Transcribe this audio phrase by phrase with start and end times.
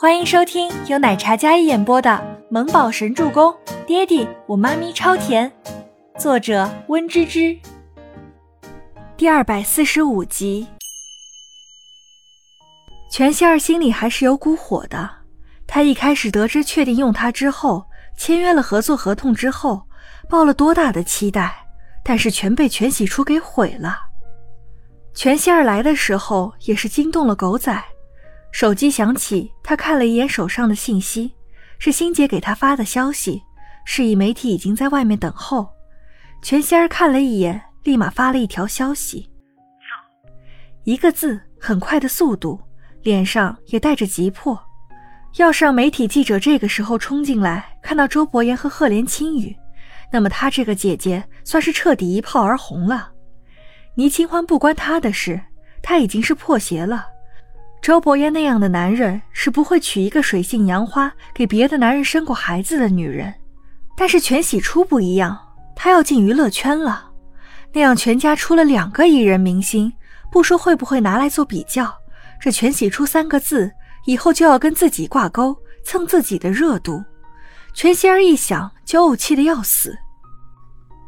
[0.00, 2.08] 欢迎收听由奶茶嘉一演播的
[2.48, 3.50] 《萌宝神助攻》，
[3.84, 5.50] 爹地我妈咪超甜，
[6.16, 7.58] 作者温芝芝。
[9.16, 10.68] 第二百四十五集。
[13.10, 15.10] 全仙儿心里还是有股火的。
[15.66, 17.84] 他一开始得知确定用他之后，
[18.16, 19.82] 签约了合作合同之后，
[20.30, 21.66] 抱了多大的期待，
[22.04, 23.98] 但是全被全喜初给毁了。
[25.12, 27.82] 全仙儿来的时候也是惊动了狗仔。
[28.50, 31.32] 手机响起，他看了一眼手上的信息，
[31.78, 33.42] 是欣姐给他发的消息，
[33.84, 35.68] 示意媒体已经在外面等候。
[36.42, 39.28] 全仙儿看了一眼，立马发了一条消息
[39.78, 40.30] ：“走。”
[40.84, 42.58] 一个字，很快的速度，
[43.02, 44.58] 脸上也带着急迫。
[45.36, 49.54] 要是让媒体记者这个时候冲进来，看到周伯言和赫连青羽，
[50.10, 53.12] 那么他这个姐姐算是彻底一炮而红了。
[53.94, 55.40] 倪清欢不关他的事，
[55.82, 57.06] 他已经是破鞋了。
[57.88, 63.32] 周伯言那样的男人是不会娶一个水性杨花、给别的男人生过孩子的女人，
[63.96, 65.38] 但是全喜初不一样，
[65.74, 67.08] 他要进娱乐圈了，
[67.72, 69.90] 那样全家出了两个艺人明星，
[70.30, 71.90] 不说会不会拿来做比较，
[72.38, 73.72] 这全喜初三个字
[74.04, 77.02] 以后就要跟自己挂钩，蹭自己的热度。
[77.72, 79.96] 全希儿一想就怄气的要死。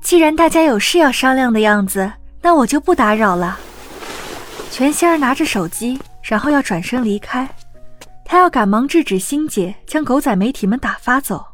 [0.00, 2.10] 既然大家有事要商量的样子，
[2.40, 3.60] 那我就不打扰了。
[4.70, 6.00] 全希儿拿着手机。
[6.22, 7.48] 然后要转身离开，
[8.24, 11.44] 他要赶忙制止星姐将狗仔媒体们打发走。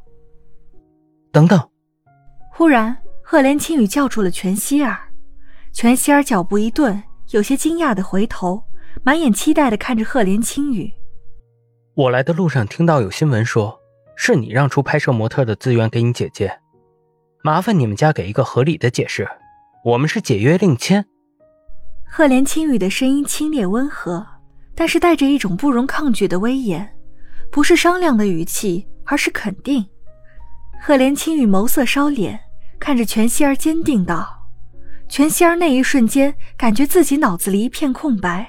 [1.32, 1.60] 等等！
[2.52, 4.98] 忽然，赫连青雨叫住了全希儿。
[5.72, 8.62] 全希儿脚步一顿，有些惊讶的回头，
[9.04, 10.92] 满眼期待的看着赫连青雨。
[11.94, 13.78] 我来的路上听到有新闻说，
[14.16, 16.60] 是你让出拍摄模特的资源给你姐姐，
[17.42, 19.28] 麻烦你们家给一个合理的解释。
[19.84, 21.04] 我们是解约令签。
[22.10, 24.26] 赫连青雨的声音清冽温和。
[24.78, 26.88] 但是带着一种不容抗拒的威严，
[27.50, 29.84] 不是商量的语气，而是肯定。
[30.80, 32.38] 赫连青雨眸色烧敛，
[32.78, 34.48] 看着全希儿，坚定道
[35.10, 38.48] ：“全希儿，那一瞬间感觉自己脑子里一片空白。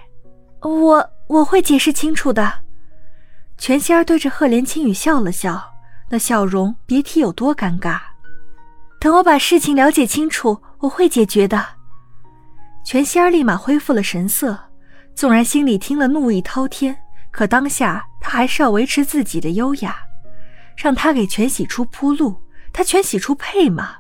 [0.61, 2.53] 我我会解释清楚的。”
[3.57, 5.59] 全希儿对着赫连青雨笑了笑，
[6.11, 7.99] 那笑容别提有多尴尬。
[8.99, 11.65] 等我把事情了解清楚，我会解决的。
[12.85, 14.68] 全希儿立马恢复了神色。
[15.19, 16.97] 纵然心里听了怒意滔天，
[17.29, 19.97] 可当下他还是要维持自己的优雅，
[20.77, 22.41] 让他给全喜初铺路，
[22.71, 23.97] 他全喜初配吗？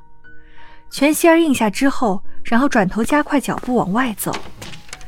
[0.89, 4.33] 全希儿应下之后，然后转头加快脚步往外走。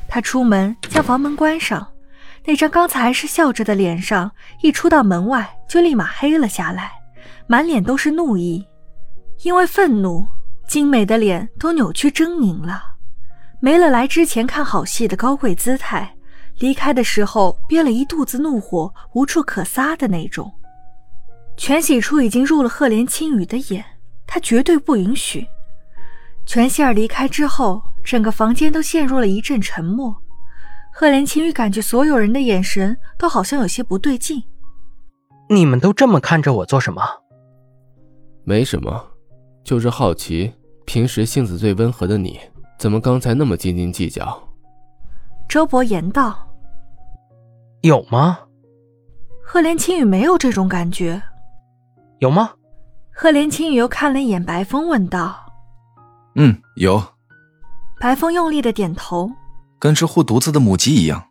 [0.10, 1.88] 他出门将房门关上，
[2.44, 4.30] 那张刚才还是笑着的脸上，
[4.62, 6.92] 一出到门外就立马黑了下来，
[7.48, 8.68] 满脸都是怒意，
[9.44, 10.28] 因为愤怒，
[10.68, 12.91] 精美的脸都扭曲狰狞了。
[13.64, 16.16] 没了来之前看好戏的高贵姿态，
[16.58, 20.52] 离开的时候憋了一肚子怒火，无处可撒的那种。
[21.56, 23.86] 全喜初已经入了赫连青雨的眼，
[24.26, 25.46] 他绝对不允许。
[26.44, 30.16] 全希儿离开之后，整个房间都陷入了一阵沉默。
[30.92, 34.42] 赫连青雨感觉所有人的眼神都好像有些不对劲。
[35.50, 37.04] 你们都这么看着我做什么？
[38.44, 39.08] 没什么，
[39.64, 40.52] 就是好奇，
[40.84, 42.40] 平时性子最温和的你。
[42.82, 44.42] 怎么刚才那么斤斤计较？
[45.48, 46.36] 周伯言道
[47.86, 48.40] ：“有吗？”
[49.46, 51.22] 赫连青雨没有这种感觉。
[52.22, 52.50] 有吗？
[53.14, 55.36] 赫连青雨又看了一眼白风，问道
[56.34, 57.00] ：“嗯，有。”
[58.02, 59.30] 白风用力的点头，
[59.78, 61.24] 跟只护犊子的母鸡一样。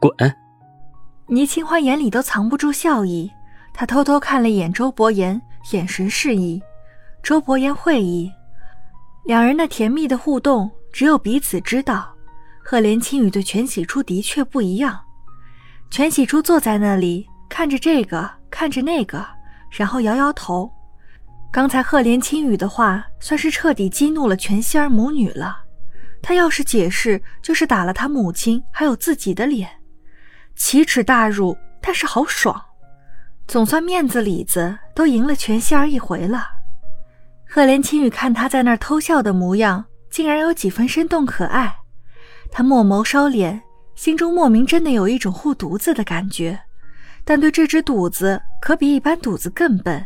[0.00, 0.12] 滚！
[1.26, 3.28] 倪清欢眼里都藏不住笑意，
[3.74, 6.62] 他偷偷看了一眼周伯言，眼神示意。
[7.20, 8.32] 周伯言会意。
[9.24, 12.14] 两人那甜蜜的互动，只有彼此知道。
[12.62, 14.98] 赫连青雨对全喜初的确不一样。
[15.90, 19.26] 全喜初坐在那里，看着这个，看着那个，
[19.70, 20.70] 然后摇摇头。
[21.50, 25.58] 刚才赫连青雨的话，算是彻底激怒了全希儿母女了。
[26.20, 29.68] 他要是解释，就是打了他母亲还有自己的脸，
[30.56, 31.56] 奇耻大辱。
[31.80, 32.60] 但是好爽，
[33.46, 36.57] 总算面子里子都赢了全希儿一回了。
[37.50, 41.74] 赫连青雨看他在那儿偷笑的模样，竟然有几分生动可爱。
[42.52, 43.58] 他墨眸烧敛，
[43.94, 46.60] 心中莫名真的有一种护犊子的感觉，
[47.24, 50.04] 但对这只犊子可比一般犊子更笨。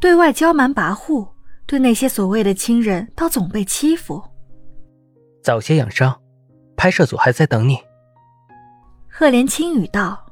[0.00, 1.28] 对外娇蛮跋扈，
[1.66, 4.22] 对那些所谓的亲人倒总被欺负。
[5.42, 6.18] 早些养伤，
[6.76, 7.78] 拍摄组还在等你。
[9.06, 10.24] 赫连青羽道。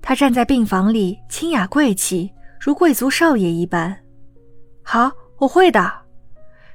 [0.00, 3.94] 他站在病房里，清雅贵气，如贵族少爷一般。
[4.82, 5.10] 好。
[5.38, 5.92] 我会的，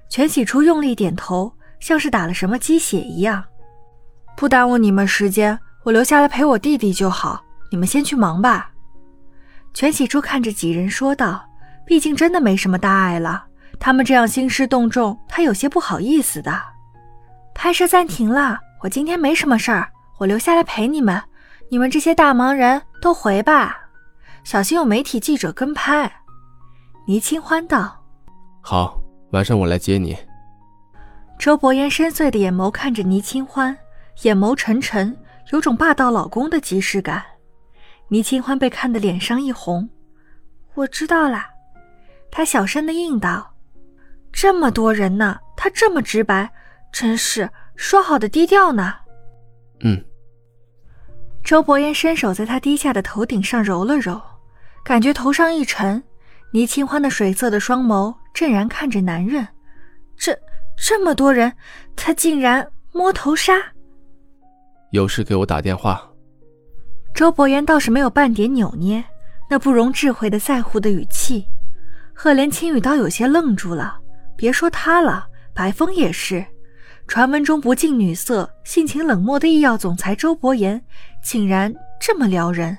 [0.09, 3.43] 全喜初用力点头，像是打了什么鸡血一样。
[4.35, 7.43] 不耽误你们时间，我留下来陪我弟弟就好。
[7.69, 8.71] 你们先去忙吧。
[9.73, 11.43] 全喜初看着几人说道
[11.85, 13.45] ：“毕竟真的没什么大碍了，
[13.79, 16.61] 他们这样兴师动众，他有些不好意思的。”
[17.53, 19.89] 拍摄暂停了，我今天没什么事儿，
[20.19, 21.21] 我留下来陪你们。
[21.69, 23.75] 你们这些大忙人都回吧，
[24.43, 26.11] 小心有媒体记者跟拍。”
[27.07, 27.99] 倪清欢道。
[28.65, 28.97] “好，
[29.31, 30.17] 晚上我来接你。”
[31.37, 33.77] 周伯言深邃的眼眸看着倪清欢，
[34.21, 35.15] 眼眸沉沉，
[35.51, 37.21] 有种霸道老公的即视感。
[38.07, 39.89] 倪清欢被看得脸上一红，
[40.75, 41.49] 我知道啦，
[42.31, 43.53] 他小声的应道
[44.31, 46.49] ：“这么多人呢，他这么直白，
[46.93, 48.95] 真是说好的低调呢。”
[49.83, 50.01] 嗯。
[51.43, 54.21] 周伯言伸手在他低下的头顶上揉了揉，
[54.85, 56.01] 感觉头上一沉。
[56.53, 59.47] 倪清欢的水色的双眸震然看着男人，
[60.17, 60.37] 这
[60.75, 61.53] 这么多人，
[61.95, 63.53] 他竟然摸头杀。
[64.91, 66.01] 有事给我打电话。
[67.13, 69.03] 周伯言倒是没有半点扭捏，
[69.49, 71.45] 那不容置喙的在乎的语气。
[72.13, 73.99] 赫连青雨倒有些愣住了。
[74.35, 76.43] 别说他了，白风也是。
[77.07, 80.81] 传闻中不近女色、性情冷漠的医药总裁周伯言，
[81.23, 82.75] 竟然这么撩人。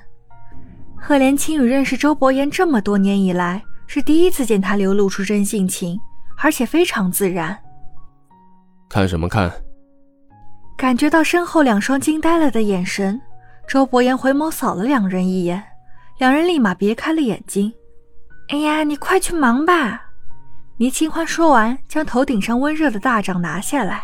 [0.97, 5.99] 赫连青雨认识周伯言这么多年以来，是第一次见他流露出真性情，
[6.37, 7.57] 而且非常自然。
[8.89, 9.51] 看什么看？
[10.77, 13.19] 感觉到身后两双惊呆了的眼神。
[13.67, 15.63] 周伯言回眸扫了两人一眼，
[16.19, 17.73] 两人立马别开了眼睛。
[18.49, 20.03] 哎呀，你快去忙吧！
[20.77, 24.03] 倪清欢说完，将头顶上温热的大掌拿下来，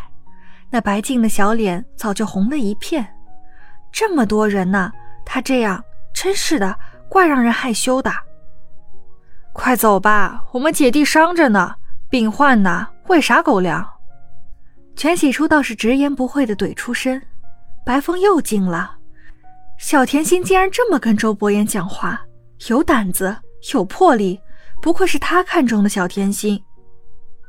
[0.71, 3.05] 那白净的小脸早就红了一片。
[3.91, 4.91] 这么多人呢，
[5.25, 5.83] 他这样
[6.13, 6.75] 真是的，
[7.07, 8.11] 怪让人害羞的。
[9.53, 11.75] 快走吧，我们姐弟伤着呢，
[12.09, 13.87] 病患呢，喂啥狗粮？
[14.95, 17.21] 全喜初倒是直言不讳的怼出声。
[17.85, 18.97] 白风又惊了。
[19.77, 22.21] 小甜心竟然这么跟周伯言讲话，
[22.67, 23.35] 有胆子，
[23.73, 24.39] 有魄力，
[24.81, 26.61] 不愧是他看中的小甜心。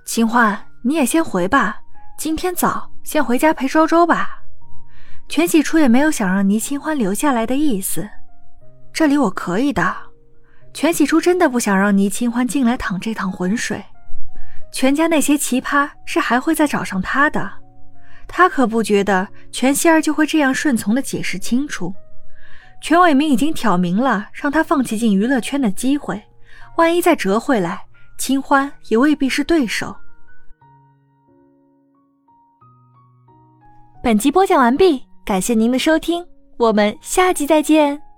[0.06, 1.81] 秦欢，你也先回吧，
[2.19, 4.43] 今天早，先回家陪周周吧。
[5.28, 8.08] 全喜初也没有想让倪清欢留下来的意思，
[8.93, 9.94] 这里我可以的。
[10.74, 13.84] 全喜初真的不想让倪清欢进来淌这趟浑水，
[14.72, 17.50] 全家那些奇葩是还会再找上他的，
[18.26, 21.94] 他可不觉得全希儿就会这样顺从的解释清楚。
[22.80, 26.20] 全伟明已经挑明了让他放弃进娱乐圈的机会，
[26.76, 27.84] 万一再折回来，
[28.19, 29.94] 清欢也未必是对手。
[34.02, 36.26] 本集播讲完毕，感谢您的收听，
[36.56, 38.12] 我们下集再见。